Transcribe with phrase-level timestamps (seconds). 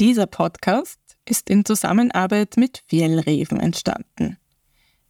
[0.00, 4.38] Dieser Podcast ist in Zusammenarbeit mit Fjellreven entstanden,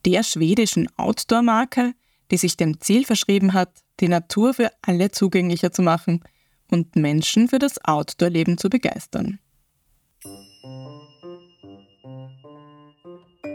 [0.04, 1.94] der schwedischen Outdoor-Marke,
[2.30, 3.70] die sich dem Ziel verschrieben hat,
[4.00, 6.22] die Natur für alle zugänglicher zu machen
[6.70, 9.38] und Menschen für das Outdoor-Leben zu begeistern.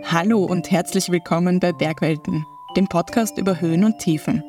[0.06, 2.44] Hallo und herzlich willkommen bei Bergwelten,
[2.76, 4.44] dem Podcast über Höhen und Tiefen.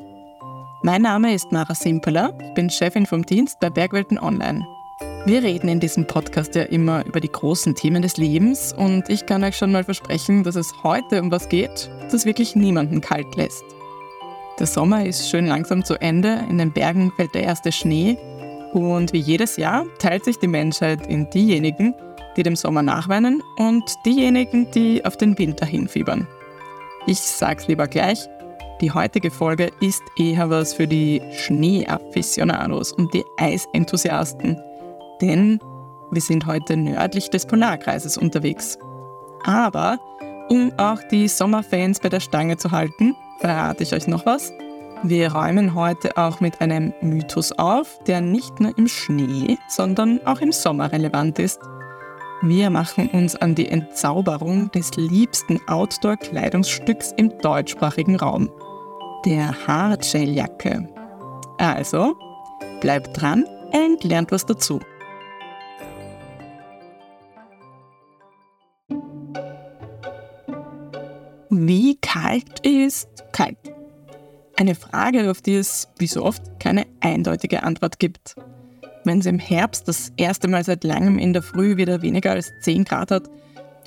[0.81, 4.65] Mein Name ist Mara Simpeler, ich bin Chefin vom Dienst bei Bergwelten Online.
[5.23, 9.27] Wir reden in diesem Podcast ja immer über die großen Themen des Lebens und ich
[9.27, 13.35] kann euch schon mal versprechen, dass es heute um was geht, das wirklich niemanden kalt
[13.35, 13.63] lässt.
[14.57, 18.17] Der Sommer ist schön langsam zu Ende, in den Bergen fällt der erste Schnee
[18.73, 21.93] und wie jedes Jahr teilt sich die Menschheit in diejenigen,
[22.35, 26.27] die dem Sommer nachweinen und diejenigen, die auf den Winter hinfiebern.
[27.05, 28.27] Ich sag's lieber gleich,
[28.81, 34.59] die heutige Folge ist eher was für die Schneeaficionados und die Eisenthusiasten
[35.21, 35.59] denn
[36.11, 38.77] wir sind heute nördlich des Polarkreises unterwegs.
[39.43, 39.97] Aber
[40.49, 44.51] um auch die Sommerfans bei der Stange zu halten, verrate ich euch noch was.
[45.03, 50.41] Wir räumen heute auch mit einem Mythos auf, der nicht nur im Schnee, sondern auch
[50.41, 51.59] im Sommer relevant ist.
[52.43, 58.49] Wir machen uns an die Entzauberung des liebsten Outdoor-Kleidungsstücks im deutschsprachigen Raum,
[59.25, 60.89] der Hardshell-Jacke.
[61.57, 62.15] Also,
[62.81, 64.81] bleibt dran und lernt was dazu.
[71.63, 73.55] Wie kalt ist kalt?
[74.57, 78.33] Eine Frage, auf die es, wie so oft, keine eindeutige Antwort gibt.
[79.05, 82.51] Wenn es im Herbst das erste Mal seit langem in der Früh wieder weniger als
[82.61, 83.29] 10 Grad hat,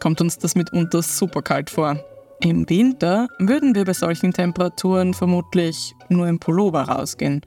[0.01, 1.99] kommt uns das mitunter super kalt vor.
[2.41, 7.41] Im Winter würden wir bei solchen Temperaturen vermutlich nur im Pullover rausgehen.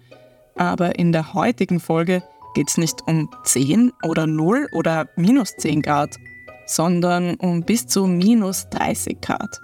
[0.55, 2.21] Aber in der heutigen Folge
[2.53, 6.17] geht es nicht um 10 oder 0 oder minus 10 Grad,
[6.65, 9.61] sondern um bis zu minus 30 Grad.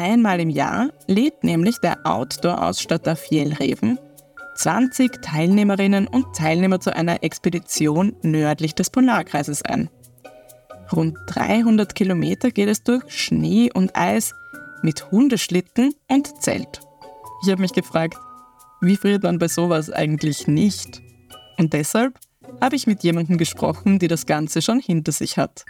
[0.00, 3.98] Einmal im Jahr lädt nämlich der Outdoor-Ausstatter Fjellreven
[4.54, 9.90] 20 Teilnehmerinnen und Teilnehmer zu einer Expedition nördlich des Polarkreises ein.
[10.92, 14.36] Rund 300 Kilometer geht es durch Schnee und Eis
[14.82, 16.80] mit Hundeschlitten und Zelt.
[17.42, 18.16] Ich habe mich gefragt,
[18.80, 21.02] wie friert man bei sowas eigentlich nicht?
[21.58, 22.16] Und deshalb
[22.60, 25.64] habe ich mit jemandem gesprochen, die das Ganze schon hinter sich hat.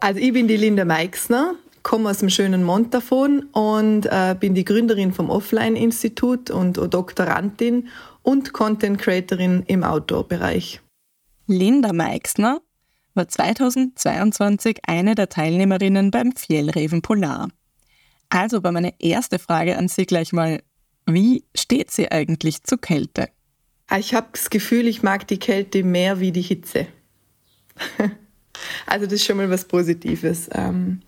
[0.00, 4.64] Also ich bin die Linda Meixner komme aus dem schönen Montafon und äh, bin die
[4.64, 7.88] Gründerin vom Offline-Institut und Doktorandin
[8.22, 10.80] und Content Creatorin im Outdoor-Bereich.
[11.46, 12.60] Linda Meixner
[13.14, 17.48] war 2022 eine der Teilnehmerinnen beim Fjellreven Polar.
[18.28, 20.62] Also war meine erste Frage an Sie gleich mal,
[21.06, 23.28] wie steht sie eigentlich zur Kälte?
[23.88, 26.86] Ah, ich habe das Gefühl, ich mag die Kälte mehr wie die Hitze.
[28.86, 30.48] also das ist schon mal was Positives.
[30.52, 31.00] Ähm,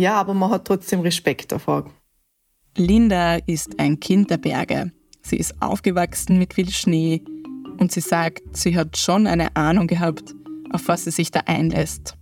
[0.00, 1.90] ja, aber man hat trotzdem Respekt davor.
[2.76, 4.92] Linda ist ein Kind der Berge.
[5.22, 7.22] Sie ist aufgewachsen mit viel Schnee
[7.78, 10.34] und sie sagt, sie hat schon eine Ahnung gehabt,
[10.72, 12.16] auf was sie sich da einlässt.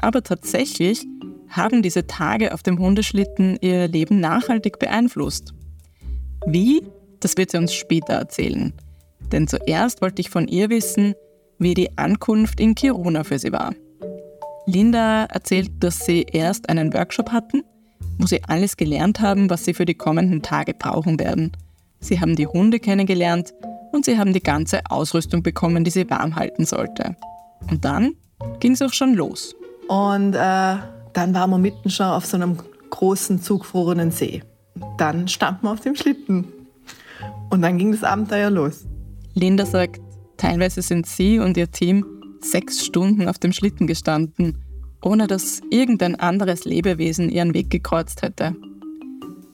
[0.00, 1.06] Aber tatsächlich
[1.48, 5.54] haben diese Tage auf dem Hundeschlitten ihr Leben nachhaltig beeinflusst.
[6.46, 6.82] Wie?
[7.20, 8.74] Das wird sie uns später erzählen.
[9.32, 11.14] Denn zuerst wollte ich von ihr wissen,
[11.58, 13.72] wie die Ankunft in Kiruna für sie war.
[14.66, 17.62] Linda erzählt, dass sie erst einen Workshop hatten,
[18.18, 21.52] wo sie alles gelernt haben, was sie für die kommenden Tage brauchen werden.
[22.00, 23.54] Sie haben die Hunde kennengelernt
[23.92, 27.16] und sie haben die ganze Ausrüstung bekommen, die sie warm halten sollte.
[27.70, 28.14] Und dann
[28.60, 29.54] ging es auch schon los.
[29.88, 30.76] Und äh,
[31.12, 32.58] dann waren wir mitten schon auf so einem
[32.90, 34.42] großen, zugefrorenen See.
[34.98, 36.52] Dann standen wir auf dem Schlitten.
[37.50, 38.84] Und dann ging das Abenteuer los.
[39.34, 40.00] Linda sagt,
[40.36, 42.04] teilweise sind sie und ihr Team
[42.50, 44.58] sechs Stunden auf dem Schlitten gestanden,
[45.02, 48.54] ohne dass irgendein anderes Lebewesen ihren Weg gekreuzt hätte.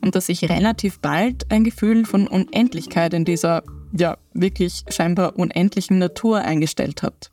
[0.01, 5.99] Und dass sich relativ bald ein Gefühl von Unendlichkeit in dieser, ja, wirklich scheinbar unendlichen
[5.99, 7.31] Natur eingestellt hat.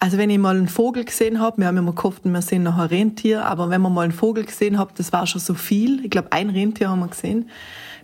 [0.00, 2.78] Also wenn ich mal einen Vogel gesehen habe, wir haben immer gehofft, wir sehen noch
[2.78, 6.04] ein Rentier, aber wenn man mal einen Vogel gesehen hat, das war schon so viel.
[6.04, 7.50] Ich glaube, ein Rentier haben wir gesehen.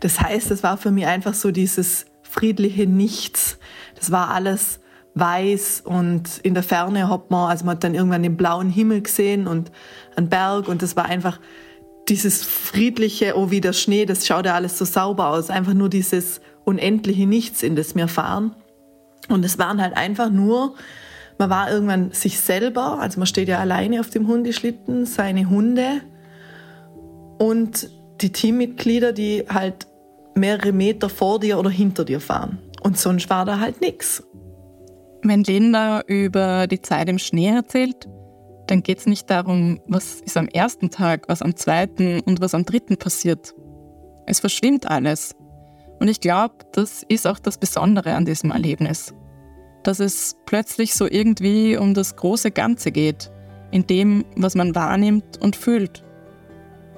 [0.00, 3.58] Das heißt, das war für mich einfach so dieses friedliche Nichts.
[3.94, 4.80] Das war alles
[5.14, 9.02] weiß und in der Ferne hat man, also man hat dann irgendwann den blauen Himmel
[9.02, 9.70] gesehen und
[10.16, 11.38] einen Berg und das war einfach
[12.08, 15.88] dieses friedliche, oh wie der Schnee, das schaut ja alles so sauber aus, einfach nur
[15.88, 18.54] dieses unendliche Nichts, in das wir fahren.
[19.28, 20.74] Und es waren halt einfach nur,
[21.38, 26.02] man war irgendwann sich selber, also man steht ja alleine auf dem Hundeschlitten, seine Hunde
[27.38, 27.88] und
[28.20, 29.86] die Teammitglieder, die halt
[30.34, 32.58] mehrere Meter vor dir oder hinter dir fahren.
[32.82, 34.22] Und sonst war da halt nichts.
[35.26, 38.06] Wenn Linda über die Zeit im Schnee erzählt,
[38.66, 42.54] dann geht es nicht darum, was ist am ersten Tag, was am zweiten und was
[42.54, 43.54] am dritten passiert.
[44.26, 45.34] Es verschwimmt alles.
[45.98, 49.14] Und ich glaube, das ist auch das Besondere an diesem Erlebnis.
[49.82, 53.30] Dass es plötzlich so irgendwie um das große Ganze geht,
[53.70, 56.04] in dem, was man wahrnimmt und fühlt.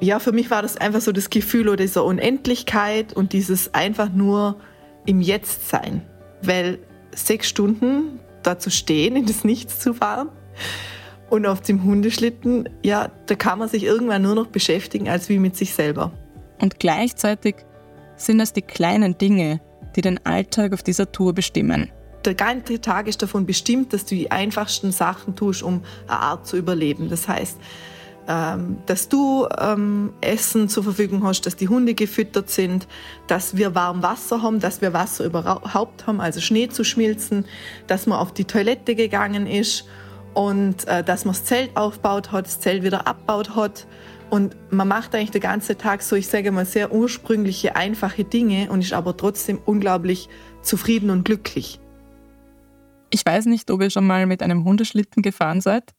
[0.00, 4.12] Ja, für mich war das einfach so das Gefühl oder dieser Unendlichkeit und dieses einfach
[4.12, 4.56] nur
[5.04, 6.02] im Jetzt sein.
[6.42, 6.80] Weil
[7.16, 10.30] sechs Stunden da zu stehen, in das Nichts zu fahren
[11.30, 15.38] und auf dem Hundeschlitten, ja, da kann man sich irgendwann nur noch beschäftigen als wie
[15.38, 16.12] mit sich selber.
[16.60, 17.56] Und gleichzeitig
[18.16, 19.60] sind es die kleinen Dinge,
[19.94, 21.90] die den Alltag auf dieser Tour bestimmen.
[22.24, 26.46] Der ganze Tag ist davon bestimmt, dass du die einfachsten Sachen tust, um eine Art
[26.46, 27.08] zu überleben.
[27.08, 27.58] Das heißt,
[28.28, 32.88] ähm, dass du ähm, Essen zur Verfügung hast, dass die Hunde gefüttert sind,
[33.26, 37.44] dass wir warm Wasser haben, dass wir Wasser überhaupt haben, also Schnee zu schmilzen,
[37.86, 39.84] dass man auf die Toilette gegangen ist
[40.34, 43.86] und äh, dass man das Zelt aufgebaut hat, das Zelt wieder abgebaut hat.
[44.28, 48.68] Und man macht eigentlich den ganzen Tag so, ich sage mal, sehr ursprüngliche, einfache Dinge
[48.70, 50.28] und ist aber trotzdem unglaublich
[50.62, 51.78] zufrieden und glücklich.
[53.10, 55.94] Ich weiß nicht, ob ihr schon mal mit einem Hundeschlitten gefahren seid.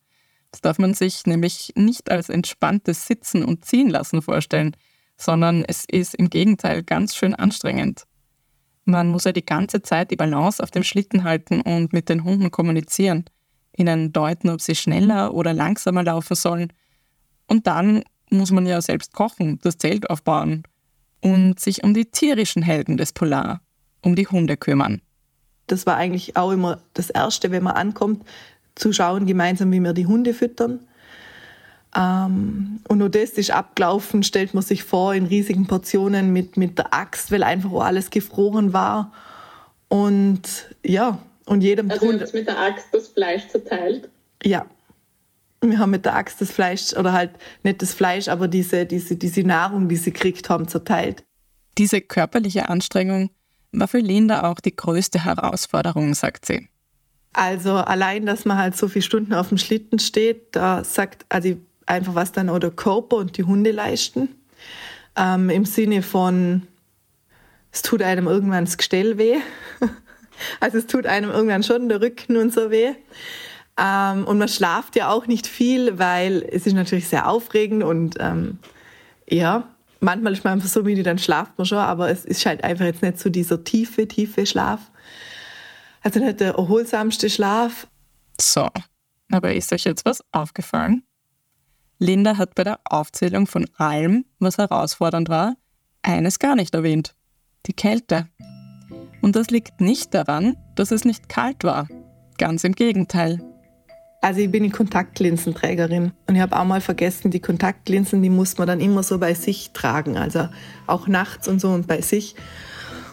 [0.52, 4.76] Das darf man sich nämlich nicht als entspanntes Sitzen und Ziehen lassen vorstellen,
[5.18, 8.06] sondern es ist im Gegenteil ganz schön anstrengend.
[8.86, 12.24] Man muss ja die ganze Zeit die Balance auf dem Schlitten halten und mit den
[12.24, 13.26] Hunden kommunizieren,
[13.76, 16.72] ihnen deuten, ob sie schneller oder langsamer laufen sollen.
[17.48, 20.64] Und dann muss man ja selbst kochen, das Zelt aufbauen
[21.22, 23.62] und sich um die tierischen Helden des Polar,
[24.02, 25.02] um die Hunde kümmern.
[25.68, 28.24] Das war eigentlich auch immer das Erste, wenn man ankommt,
[28.78, 30.80] zu schauen gemeinsam, wie wir die Hunde füttern.
[31.96, 36.78] Ähm, und nur das ist abgelaufen, stellt man sich vor, in riesigen Portionen mit, mit
[36.78, 39.12] der Axt, weil einfach alles gefroren war.
[39.88, 40.42] Und
[40.86, 42.34] ja, und jedem also Hund.
[42.34, 44.10] mit der Axt das Fleisch zerteilt?
[44.44, 44.66] Ja.
[45.62, 47.32] Wir haben mit der Axt das Fleisch, oder halt
[47.64, 51.24] nicht das Fleisch, aber diese, diese, diese Nahrung, die sie gekriegt haben, zerteilt.
[51.80, 53.32] Diese körperliche Anstrengung
[53.72, 56.68] war für Linda auch die größte Herausforderung, sagt sie.
[57.34, 61.56] Also allein, dass man halt so viele Stunden auf dem Schlitten steht, da sagt also
[61.86, 64.30] einfach, was dann auch der Körper und die Hunde leisten.
[65.16, 66.64] Ähm, Im Sinne von,
[67.72, 69.38] es tut einem irgendwann das Gestell weh.
[70.60, 72.94] also es tut einem irgendwann schon der Rücken und so weh.
[73.80, 78.16] Ähm, und man schlaft ja auch nicht viel, weil es ist natürlich sehr aufregend und
[78.20, 78.58] ähm,
[79.30, 79.68] ja,
[80.00, 82.86] manchmal ist man einfach so müde, dann schlaft man schon, aber es ist halt einfach
[82.86, 84.80] jetzt nicht so dieser tiefe, tiefe Schlaf.
[86.02, 87.88] Also nicht der erholsamste Schlaf.
[88.40, 88.70] So,
[89.32, 91.04] aber ist euch jetzt was aufgefallen?
[92.00, 95.56] Linda hat bei der Aufzählung von allem, was herausfordernd war,
[96.04, 97.16] eines gar nicht erwähnt.
[97.66, 98.28] Die Kälte.
[99.22, 101.88] Und das liegt nicht daran, dass es nicht kalt war.
[102.38, 103.42] Ganz im Gegenteil.
[104.22, 108.58] Also ich bin die Kontaktlinsenträgerin und ich habe auch mal vergessen, die Kontaktlinsen, die muss
[108.58, 110.50] man dann immer so bei sich tragen, also
[110.88, 112.36] auch nachts und so und bei sich.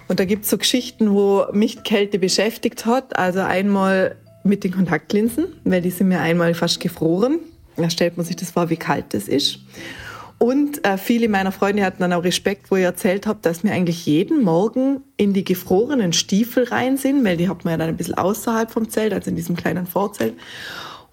[0.08, 3.16] Und da gibt es so Geschichten, wo mich Kälte beschäftigt hat.
[3.16, 7.40] Also einmal mit den Kontaktlinsen, weil die sind mir einmal fast gefroren.
[7.76, 9.60] Da stellt man sich das vor, wie kalt das ist.
[10.38, 13.72] Und äh, viele meiner Freunde hatten dann auch Respekt, wo ich erzählt habe, dass wir
[13.72, 17.88] eigentlich jeden Morgen in die gefrorenen Stiefel rein sind, weil die hat man ja dann
[17.88, 20.34] ein bisschen außerhalb vom Zelt, also in diesem kleinen Vorzelt.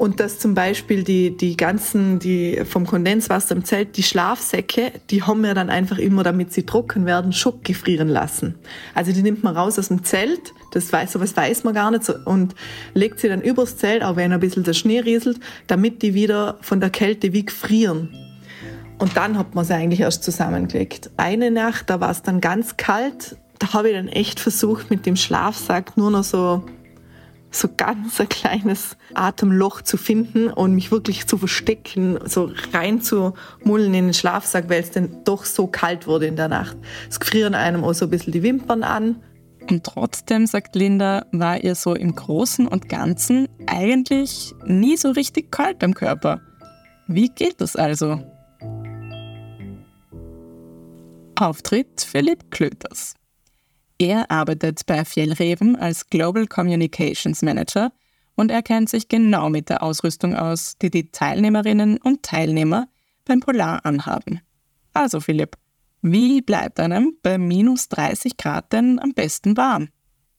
[0.01, 5.21] Und dass zum Beispiel die, die ganzen, die vom Kondenswasser im Zelt, die Schlafsäcke, die
[5.21, 8.55] haben wir dann einfach immer, damit sie trocken werden, Schock gefrieren lassen.
[8.95, 12.09] Also die nimmt man raus aus dem Zelt, das weiß, sowas weiß man gar nicht,
[12.25, 12.55] und
[12.95, 16.57] legt sie dann übers Zelt, auch wenn ein bisschen der Schnee rieselt, damit die wieder
[16.61, 18.09] von der Kälte wie gefrieren.
[18.97, 21.11] Und dann hat man sie eigentlich erst zusammengelegt.
[21.17, 25.05] Eine Nacht, da war es dann ganz kalt, da habe ich dann echt versucht, mit
[25.05, 26.65] dem Schlafsack nur noch so
[27.51, 33.33] so ganz ein kleines Atemloch zu finden und mich wirklich zu verstecken, so rein zu
[33.63, 36.77] mullen in den Schlafsack, weil es dann doch so kalt wurde in der Nacht.
[37.09, 39.17] Es gefrieren einem auch so ein bisschen die Wimpern an.
[39.69, 45.51] Und trotzdem, sagt Linda, war ihr so im Großen und Ganzen eigentlich nie so richtig
[45.51, 46.41] kalt am Körper.
[47.07, 48.21] Wie geht das also?
[51.35, 53.15] Auftritt Philipp Klöters.
[54.01, 57.91] Er arbeitet bei Fjellreven als Global Communications Manager
[58.33, 62.87] und er kennt sich genau mit der Ausrüstung aus, die die Teilnehmerinnen und Teilnehmer
[63.25, 64.41] beim Polar anhaben.
[64.91, 65.55] Also Philipp,
[66.01, 69.89] wie bleibt einem bei minus 30 Grad denn am besten warm?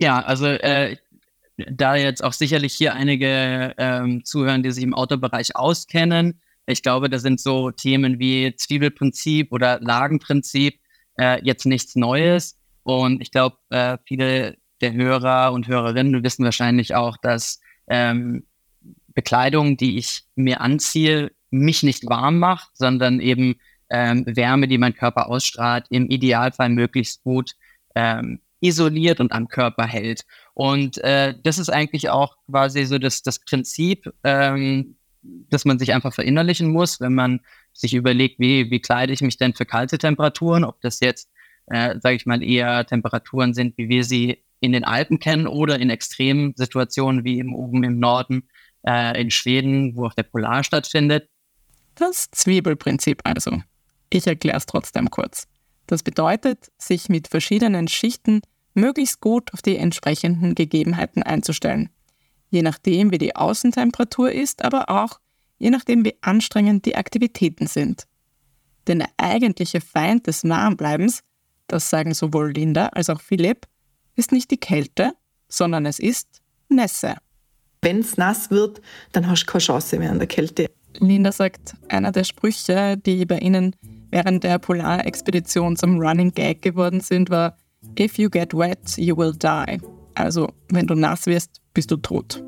[0.00, 0.96] Ja, also äh,
[1.56, 6.40] da jetzt auch sicherlich hier einige ähm, zuhören, die sich im Autobereich auskennen.
[6.66, 10.80] Ich glaube, da sind so Themen wie Zwiebelprinzip oder Lagenprinzip
[11.16, 12.58] äh, jetzt nichts Neues.
[12.82, 18.44] Und ich glaube, äh, viele der Hörer und Hörerinnen wissen wahrscheinlich auch, dass ähm,
[19.14, 23.56] Bekleidung, die ich mir anziehe, mich nicht warm macht, sondern eben
[23.90, 27.52] ähm, Wärme, die mein Körper ausstrahlt, im Idealfall möglichst gut
[27.94, 30.24] ähm, isoliert und am Körper hält.
[30.54, 35.92] Und äh, das ist eigentlich auch quasi so das, das Prinzip, ähm, dass man sich
[35.92, 37.40] einfach verinnerlichen muss, wenn man
[37.72, 41.30] sich überlegt, wie, wie kleide ich mich denn für kalte Temperaturen, ob das jetzt,
[41.66, 45.78] äh, sage ich mal, eher Temperaturen sind, wie wir sie in den Alpen kennen oder
[45.78, 48.48] in extremen Situationen wie eben oben im Norden
[48.86, 51.28] äh, in Schweden, wo auch der Polar stattfindet.
[51.94, 53.62] Das Zwiebelprinzip also.
[54.10, 55.48] Ich erkläre es trotzdem kurz.
[55.86, 58.40] Das bedeutet, sich mit verschiedenen Schichten
[58.74, 61.90] möglichst gut auf die entsprechenden Gegebenheiten einzustellen.
[62.50, 65.18] Je nachdem, wie die Außentemperatur ist, aber auch
[65.58, 68.06] je nachdem, wie anstrengend die Aktivitäten sind.
[68.86, 71.22] Denn der eigentliche Feind des Warmbleibens,
[71.66, 73.66] das sagen sowohl Linda als auch Philipp,
[74.14, 75.12] ist nicht die Kälte,
[75.48, 77.16] sondern es ist Nässe.
[77.82, 78.80] Wenn es nass wird,
[79.12, 80.70] dann hast du keine Chance mehr an der Kälte.
[80.98, 83.74] Linda sagt, einer der Sprüche, die bei ihnen
[84.10, 87.56] während der Polarexpedition zum Running Gag geworden sind, war
[87.98, 89.80] If you get wet, you will die.
[90.14, 92.44] Also, wenn du nass wirst, bist du tot.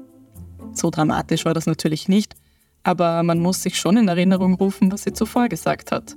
[0.73, 2.35] So dramatisch war das natürlich nicht,
[2.83, 6.15] aber man muss sich schon in Erinnerung rufen, was sie zuvor gesagt hat.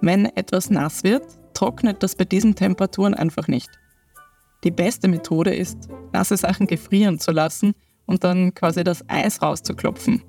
[0.00, 1.24] Wenn etwas nass wird,
[1.54, 3.70] trocknet das bei diesen Temperaturen einfach nicht.
[4.64, 7.74] Die beste Methode ist, nasse Sachen gefrieren zu lassen
[8.06, 10.22] und dann quasi das Eis rauszuklopfen.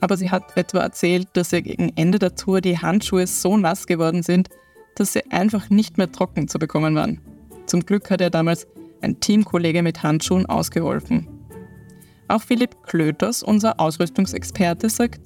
[0.00, 3.86] Aber sie hat etwa erzählt, dass ihr gegen Ende der Tour die Handschuhe so nass
[3.86, 4.48] geworden sind,
[4.94, 7.20] dass sie einfach nicht mehr trocken zu bekommen waren.
[7.66, 8.66] Zum Glück hat er damals
[9.02, 11.28] ein Teamkollege mit Handschuhen ausgeholfen.
[12.28, 15.20] Auch Philipp Klöters, unser Ausrüstungsexperte, sagt,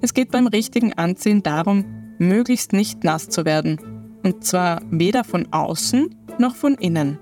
[0.00, 1.84] es geht beim richtigen Anziehen darum,
[2.18, 3.97] möglichst nicht nass zu werden.
[4.22, 7.18] Und zwar weder von außen noch von innen.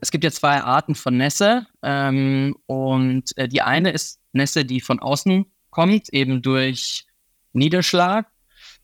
[0.00, 1.66] Es gibt ja zwei Arten von Nässe.
[1.82, 7.06] Ähm, und äh, die eine ist Nässe, die von außen kommt, eben durch
[7.52, 8.26] Niederschlag.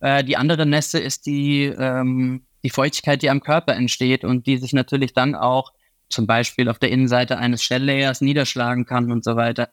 [0.00, 4.59] Äh, die andere Nässe ist die ähm, die Feuchtigkeit, die am Körper entsteht und die
[4.59, 5.73] sich natürlich dann auch
[6.09, 9.71] zum Beispiel auf der Innenseite eines Shell-Layers niederschlagen kann und so weiter.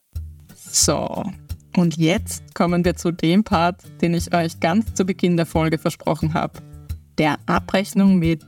[0.56, 1.26] So,
[1.76, 5.78] und jetzt kommen wir zu dem Part, den ich euch ganz zu Beginn der Folge
[5.78, 6.60] versprochen habe.
[7.18, 8.44] Der Abrechnung mit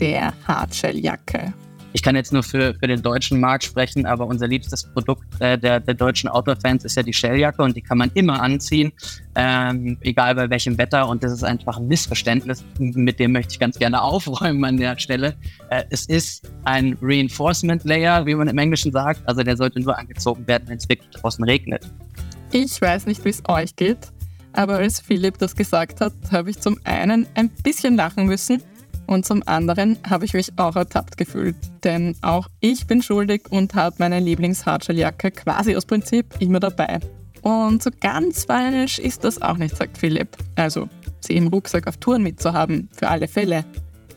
[0.00, 1.52] der Hardshelljacke
[1.92, 5.58] ich kann jetzt nur für, für den deutschen Markt sprechen, aber unser liebstes Produkt äh,
[5.58, 8.92] der, der deutschen Outdoor-Fans ist ja die Shelljacke und die kann man immer anziehen,
[9.34, 11.08] ähm, egal bei welchem Wetter.
[11.08, 14.98] Und das ist einfach ein Missverständnis, mit dem möchte ich ganz gerne aufräumen an der
[14.98, 15.34] Stelle.
[15.70, 19.26] Äh, es ist ein Reinforcement Layer, wie man im Englischen sagt.
[19.26, 21.90] Also der sollte nur angezogen werden, wenn es wirklich draußen regnet.
[22.50, 23.98] Ich weiß nicht, wie es euch geht,
[24.52, 28.62] aber als Philipp das gesagt hat, habe ich zum einen ein bisschen lachen müssen
[29.06, 33.74] und zum anderen habe ich mich auch ertappt gefühlt, denn auch ich bin schuldig und
[33.74, 37.00] habe meine Lieblings-Hardshelljacke quasi aus Prinzip immer dabei.
[37.42, 40.36] Und so ganz falsch ist das auch nicht, sagt Philipp.
[40.56, 40.88] Also,
[41.20, 43.64] sie im Rucksack auf Touren mitzuhaben, für alle Fälle.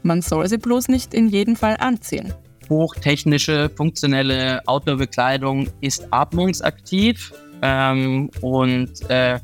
[0.04, 2.34] Man soll sie bloß nicht in jedem Fall anziehen.
[2.70, 9.40] Hochtechnische, funktionelle Outdoor-Bekleidung ist atmungsaktiv ähm, und äh,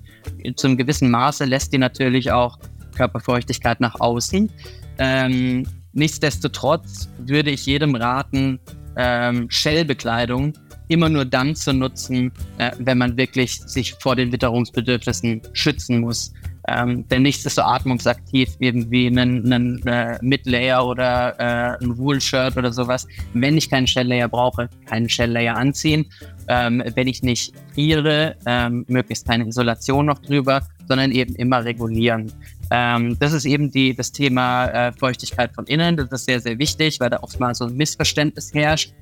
[0.56, 2.58] zum gewissen Maße lässt die natürlich auch
[2.96, 4.50] Körperfeuchtigkeit nach außen.
[4.98, 8.60] Ähm, nichtsdestotrotz würde ich jedem raten,
[8.96, 10.54] ähm, Shell-Bekleidung
[10.88, 16.34] immer nur dann zu nutzen, äh, wenn man wirklich sich vor den Witterungsbedürfnissen schützen muss.
[16.68, 22.58] Ähm, denn nichts ist so atmungsaktiv irgendwie ein, ein äh, Mid-Layer oder äh, ein Wool-Shirt
[22.58, 23.08] oder sowas.
[23.34, 26.06] Wenn ich keinen Shell-Layer brauche, keinen Shell-Layer anziehen.
[26.50, 32.32] Ähm, wenn ich nicht friere, ähm, möglichst keine Isolation noch drüber, sondern eben immer regulieren.
[32.70, 35.96] Ähm, das ist eben die, das Thema äh, Feuchtigkeit von innen.
[35.96, 38.94] Das ist sehr, sehr wichtig, weil da oft mal so ein Missverständnis herrscht.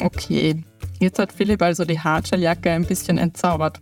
[0.00, 0.62] Okay,
[1.00, 3.80] jetzt hat Philipp also die Hardshelljacke ein bisschen entzaubert.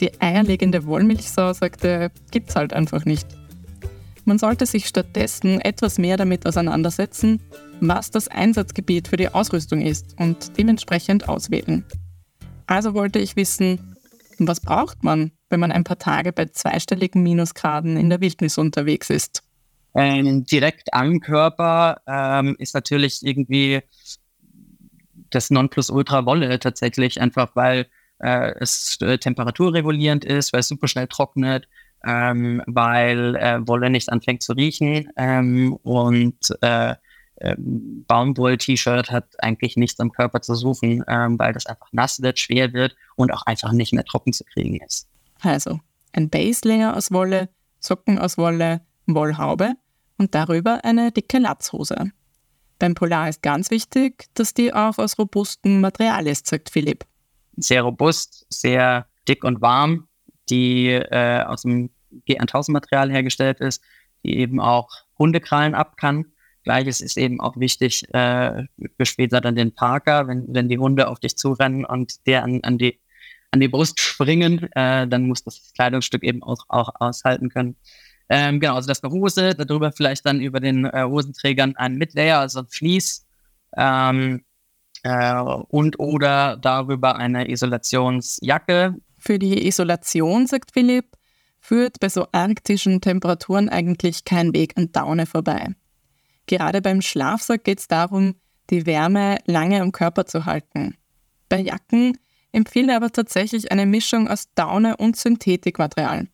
[0.00, 3.26] Die eierlegende Wollmilchsau sagte, gibt's halt einfach nicht.
[4.24, 7.40] Man sollte sich stattdessen etwas mehr damit auseinandersetzen,
[7.80, 11.84] was das Einsatzgebiet für die Ausrüstung ist und dementsprechend auswählen.
[12.66, 13.96] Also wollte ich wissen,
[14.38, 19.10] was braucht man, wenn man ein paar Tage bei zweistelligen Minusgraden in der Wildnis unterwegs
[19.10, 19.42] ist?
[19.94, 23.80] Ähm, direkt am Körper ähm, ist natürlich irgendwie
[25.30, 27.86] das Nonplusultra-Wolle tatsächlich, einfach weil
[28.20, 31.68] äh, es äh, temperaturregulierend ist, weil es super schnell trocknet,
[32.04, 36.94] ähm, weil äh, Wolle nicht anfängt zu riechen ähm, und äh,
[37.40, 42.38] ähm, Baumwoll-T-Shirt hat eigentlich nichts am Körper zu suchen, ähm, weil das einfach nass wird,
[42.38, 45.06] schwer wird und auch einfach nicht mehr trocken zu kriegen ist.
[45.40, 45.80] Also
[46.12, 47.48] ein Base-Layer aus Wolle,
[47.80, 49.74] Socken aus Wolle, Wollhaube
[50.16, 52.10] und darüber eine dicke Latzhose.
[52.78, 57.04] Beim Polar ist ganz wichtig, dass die auch aus robustem Material ist, sagt Philipp.
[57.58, 60.08] Sehr robust, sehr dick und warm,
[60.48, 61.90] die äh, aus dem
[62.28, 63.82] G1000-Material hergestellt ist,
[64.24, 64.88] die eben auch
[65.18, 66.26] Hundekrallen ab kann.
[66.64, 68.64] Gleiches ist eben auch wichtig äh,
[68.96, 72.60] für später dann den Parker, wenn, wenn die Hunde auf dich zurennen und dir an,
[72.62, 73.00] an, die,
[73.50, 77.76] an die Brust springen, äh, dann muss das Kleidungsstück eben auch, auch aushalten können.
[78.28, 81.96] Ähm, genau, also das ist eine Hose, darüber vielleicht dann über den äh, Hosenträgern ein
[81.96, 83.26] Midlayer, also ein Vlies.
[83.76, 84.44] Ähm,
[85.02, 88.94] äh, und oder darüber eine Isolationsjacke.
[89.18, 91.16] Für die Isolation, sagt Philipp,
[91.60, 95.74] führt bei so arktischen Temperaturen eigentlich kein Weg an Daune vorbei.
[96.46, 98.36] Gerade beim Schlafsack geht es darum,
[98.70, 100.96] die Wärme lange am Körper zu halten.
[101.48, 102.18] Bei Jacken
[102.52, 106.28] empfehle aber tatsächlich eine Mischung aus Daune und Synthetikmaterial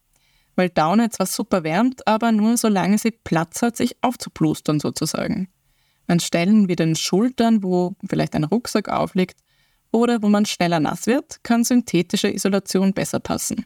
[0.57, 5.49] weil Daune zwar super wärmt, aber nur solange sie Platz hat, sich aufzuplustern sozusagen.
[6.07, 9.41] An Stellen wie den Schultern, wo vielleicht ein Rucksack aufliegt
[9.91, 13.65] oder wo man schneller nass wird, kann synthetische Isolation besser passen.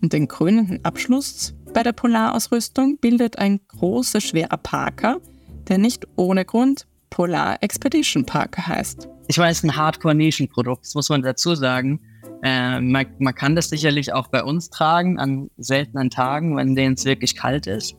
[0.00, 5.20] Und den krönenden Abschluss bei der Polarausrüstung bildet ein großer, schwerer Parker,
[5.68, 9.08] der nicht ohne Grund Polar Expedition Parker heißt.
[9.28, 12.00] Ich weiß, ein Hardcore-Nischenprodukt, das muss man dazu sagen.
[12.42, 16.94] Äh, man, man, kann das sicherlich auch bei uns tragen, an seltenen Tagen, wenn denen
[16.94, 17.94] es wirklich kalt ist.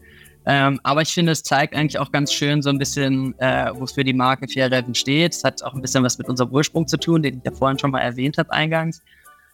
[0.46, 4.04] Ähm, aber ich finde, es zeigt eigentlich auch ganz schön so ein bisschen, äh, wofür
[4.04, 5.34] die Marke Fairhaven steht.
[5.34, 7.80] Es hat auch ein bisschen was mit unserem Ursprung zu tun, den ich ja vorhin
[7.80, 9.02] schon mal erwähnt habe eingangs.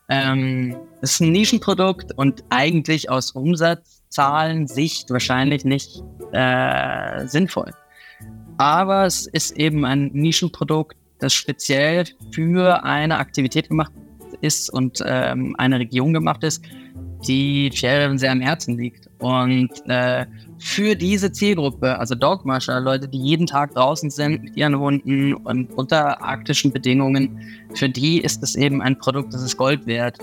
[0.09, 7.71] Ähm, es ist ein Nischenprodukt und eigentlich aus Umsatzzahlen-Sicht wahrscheinlich nicht äh, sinnvoll.
[8.57, 13.91] Aber es ist eben ein Nischenprodukt, das speziell für eine Aktivität gemacht
[14.41, 16.63] ist und ähm, eine Region gemacht ist,
[17.27, 19.08] die Sheridan sehr am Herzen liegt.
[19.19, 20.25] Und äh,
[20.59, 25.71] für diese Zielgruppe, also Dogmasher, Leute, die jeden Tag draußen sind mit ihren Hunden und
[25.73, 27.41] unter arktischen Bedingungen,
[27.75, 30.17] für die ist es eben ein Produkt, das ist Gold wert.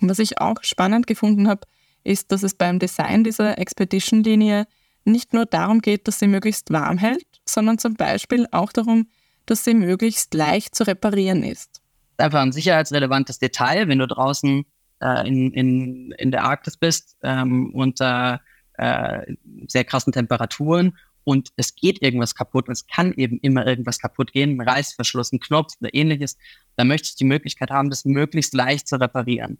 [0.00, 1.62] Was ich auch spannend gefunden habe,
[2.04, 4.66] ist, dass es beim Design dieser Expedition-Linie
[5.04, 9.08] nicht nur darum geht, dass sie möglichst warm hält, sondern zum Beispiel auch darum,
[9.46, 11.80] dass sie möglichst leicht zu reparieren ist
[12.18, 14.64] einfach ein sicherheitsrelevantes Detail, wenn du draußen
[15.00, 18.40] äh, in, in, in der Arktis bist ähm, unter
[18.74, 19.34] äh,
[19.66, 24.32] sehr krassen Temperaturen und es geht irgendwas kaputt und es kann eben immer irgendwas kaputt
[24.32, 26.38] gehen, ein Reißverschluss, ein Knopf oder ähnliches,
[26.76, 29.58] dann möchtest du die Möglichkeit haben, das möglichst leicht zu reparieren.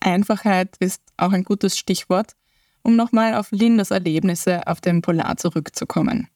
[0.00, 2.32] Einfachheit ist auch ein gutes Stichwort,
[2.82, 6.28] um nochmal auf Lindas Erlebnisse auf dem Polar zurückzukommen.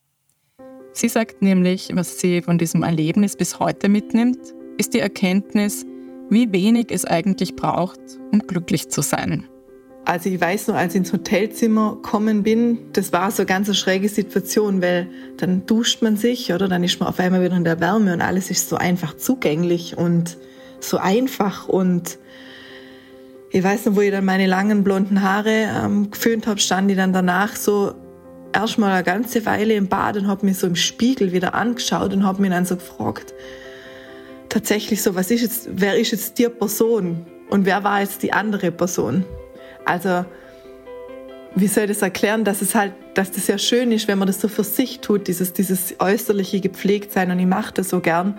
[0.93, 5.85] Sie sagt nämlich, was sie von diesem Erlebnis bis heute mitnimmt ist die Erkenntnis,
[6.29, 7.99] wie wenig es eigentlich braucht,
[8.31, 9.45] um glücklich zu sein.
[10.05, 13.75] Also ich weiß noch, als ich ins Hotelzimmer gekommen bin, das war so eine ganz
[13.75, 17.65] schräge Situation, weil dann duscht man sich oder dann ist man auf einmal wieder in
[17.65, 20.37] der Wärme und alles ist so einfach zugänglich und
[20.79, 22.19] so einfach und
[23.49, 26.97] ich weiß noch, wo ich dann meine langen blonden Haare ähm, geföhnt habe, stand ich
[26.97, 27.93] dann danach so
[28.53, 32.25] erstmal eine ganze Weile im Bad und habe mich so im Spiegel wieder angeschaut und
[32.25, 33.33] habe mich dann so gefragt,
[34.49, 38.33] tatsächlich so, was ist jetzt, wer ist jetzt die Person und wer war jetzt die
[38.33, 39.25] andere Person?
[39.85, 40.25] Also,
[41.55, 44.27] wie soll ich das erklären, dass es halt, dass das ja schön ist, wenn man
[44.27, 47.99] das so für sich tut, dieses, dieses äußerliche gepflegt sein und ich mache das so
[47.99, 48.37] gern,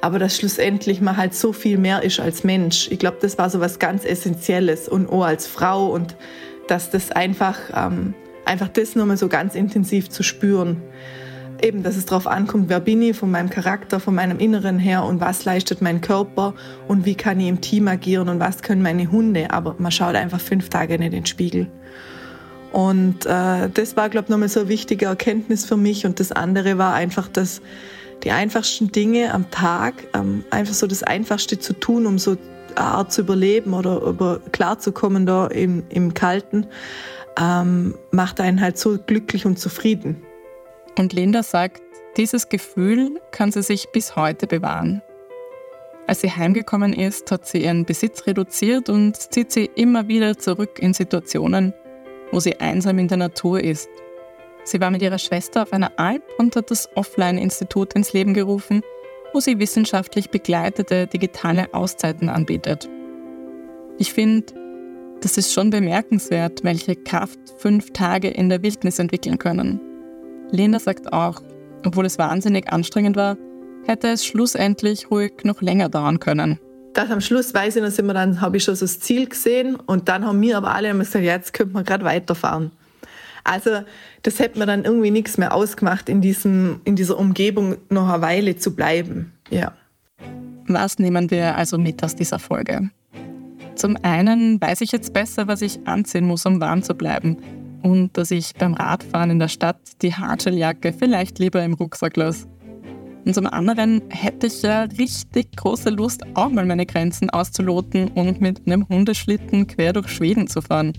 [0.00, 2.88] aber dass schlussendlich man halt so viel mehr ist als Mensch.
[2.90, 6.14] Ich glaube, das war so was ganz Essentielles und auch als Frau und
[6.68, 10.82] dass das einfach, ähm, einfach das nochmal so ganz intensiv zu spüren
[11.62, 15.04] eben, dass es darauf ankommt, wer bin ich von meinem Charakter, von meinem Inneren her
[15.04, 16.54] und was leistet mein Körper
[16.88, 19.50] und wie kann ich im Team agieren und was können meine Hunde.
[19.50, 21.68] Aber man schaut einfach fünf Tage nicht in den Spiegel.
[22.72, 26.06] Und äh, das war, glaube ich, nochmal so eine wichtige Erkenntnis für mich.
[26.06, 27.60] Und das andere war einfach, dass
[28.24, 32.36] die einfachsten Dinge am Tag, ähm, einfach so das Einfachste zu tun, um so
[32.74, 36.66] eine Art zu überleben oder über klarzukommen da im, im Kalten,
[37.38, 40.22] ähm, macht einen halt so glücklich und zufrieden.
[40.98, 41.82] Und Linda sagt,
[42.16, 45.02] dieses Gefühl kann sie sich bis heute bewahren.
[46.06, 50.78] Als sie heimgekommen ist, hat sie ihren Besitz reduziert und zieht sie immer wieder zurück
[50.78, 51.72] in Situationen,
[52.32, 53.88] wo sie einsam in der Natur ist.
[54.64, 58.82] Sie war mit ihrer Schwester auf einer Alp und hat das Offline-Institut ins Leben gerufen,
[59.32, 62.88] wo sie wissenschaftlich begleitete digitale Auszeiten anbietet.
[63.98, 64.52] Ich finde,
[65.20, 69.80] das ist schon bemerkenswert, welche Kraft fünf Tage in der Wildnis entwickeln können.
[70.52, 71.42] Lena sagt auch,
[71.84, 73.36] obwohl es wahnsinnig anstrengend war,
[73.86, 76.58] hätte es schlussendlich ruhig noch länger dauern können.
[76.92, 79.76] Das am Schluss weiß ich sind wir dann, habe ich schon so das Ziel gesehen
[79.76, 82.70] und dann haben wir aber alle gesagt, jetzt könnte man gerade weiterfahren.
[83.44, 83.80] Also
[84.22, 88.22] das hätte mir dann irgendwie nichts mehr ausgemacht, in, diesem, in dieser Umgebung noch eine
[88.22, 89.32] Weile zu bleiben.
[89.50, 89.72] Ja.
[90.68, 92.90] Was nehmen wir also mit aus dieser Folge?
[93.74, 97.38] Zum einen weiß ich jetzt besser, was ich anziehen muss, um warm zu bleiben.
[97.82, 102.46] Und dass ich beim Radfahren in der Stadt die Hardshelljacke vielleicht lieber im Rucksack lasse.
[103.24, 108.40] Und zum anderen hätte ich ja richtig große Lust, auch mal meine Grenzen auszuloten und
[108.40, 110.92] mit einem Hundeschlitten quer durch Schweden zu fahren.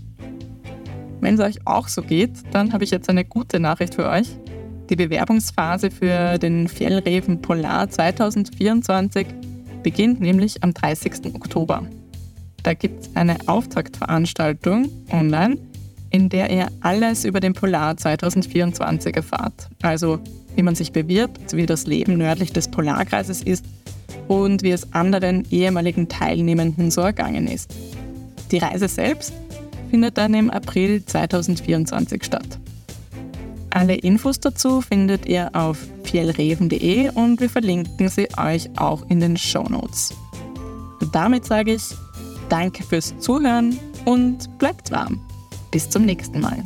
[1.19, 4.27] Wenn es euch auch so geht, dann habe ich jetzt eine gute Nachricht für euch.
[4.89, 9.27] Die Bewerbungsphase für den Fjellreven Polar 2024
[9.83, 11.33] beginnt nämlich am 30.
[11.33, 11.83] Oktober.
[12.63, 15.57] Da gibt es eine Auftaktveranstaltung online,
[16.13, 19.67] in der ihr alles über den Polar 2024 erfahrt.
[19.81, 20.19] Also
[20.55, 23.65] wie man sich bewirbt, wie das Leben nördlich des Polarkreises ist
[24.27, 27.73] und wie es anderen ehemaligen Teilnehmenden so ergangen ist.
[28.51, 29.33] Die Reise selbst
[29.89, 32.59] findet dann im April 2024 statt.
[33.71, 39.35] Alle Infos dazu findet ihr auf fjellreven.de und wir verlinken sie euch auch in den
[39.35, 40.13] Show Notes.
[41.01, 41.83] Und damit sage ich
[42.49, 45.19] Danke fürs Zuhören und bleibt warm.
[45.73, 46.63] Bis zum nächsten Mal.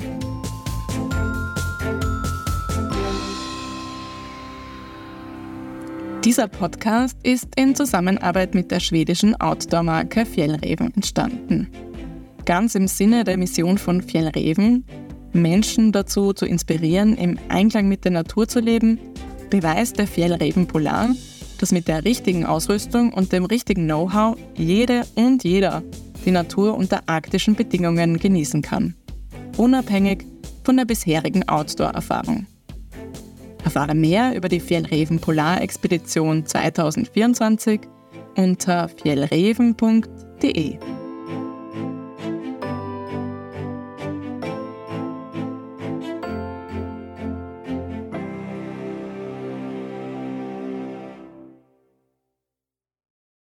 [6.25, 11.69] Dieser Podcast ist in Zusammenarbeit mit der schwedischen Outdoor-Marke Fjellreven entstanden.
[12.43, 14.83] Ganz im Sinne der Mission von Fjellreven,
[15.31, 18.99] Menschen dazu zu inspirieren, im Einklang mit der Natur zu leben,
[19.49, 21.11] beweist der Fjellreven Polar,
[21.59, 25.81] dass mit der richtigen Ausrüstung und dem richtigen Know-how jede und jeder
[26.27, 28.95] die Natur unter arktischen Bedingungen genießen kann,
[29.55, 30.25] unabhängig
[30.63, 32.45] von der bisherigen Outdoor-Erfahrung.
[33.63, 37.79] Erfahre mehr über die Fjellreven Polarexpedition 2024
[38.35, 40.77] unter fjellreven.de.